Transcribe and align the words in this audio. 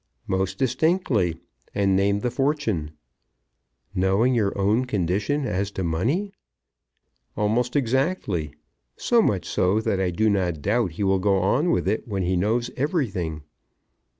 "Most 0.25 0.57
distinctly, 0.57 1.37
and 1.75 1.95
named 1.95 2.23
the 2.23 2.31
fortune." 2.31 2.89
"Knowing 3.93 4.33
your 4.33 4.51
own 4.57 4.85
condition 4.85 5.45
as 5.45 5.69
to 5.73 5.83
money?" 5.83 6.33
"Almost 7.37 7.75
exactly; 7.75 8.55
so 8.97 9.21
much 9.21 9.45
so 9.45 9.79
that 9.81 9.99
I 9.99 10.09
do 10.09 10.27
not 10.27 10.63
doubt 10.63 10.93
he 10.93 11.03
will 11.03 11.19
go 11.19 11.37
on 11.37 11.69
with 11.69 11.87
it 11.87 12.07
when 12.07 12.23
he 12.23 12.35
knows 12.35 12.71
everything. 12.75 13.43